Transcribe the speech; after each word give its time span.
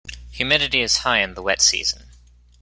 Humidity 0.31 0.81
is 0.81 0.97
high 0.97 1.19
in 1.19 1.35
the 1.35 1.43
wet 1.43 1.61
season. 1.61 2.09